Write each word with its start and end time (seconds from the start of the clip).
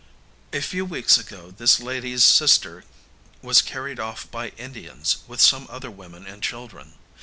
A 0.51 0.61
few 0.61 0.83
weeks 0.83 1.19
ago 1.19 1.51
this 1.51 1.79
lady's 1.79 2.23
sister 2.23 2.85
was 3.43 3.61
carried 3.61 3.99
off 3.99 4.31
by 4.31 4.49
Indians, 4.57 5.17
with 5.27 5.39
some 5.39 5.67
other 5.69 5.91
women 5.91 6.25
and 6.25 6.41
children. 6.41 6.95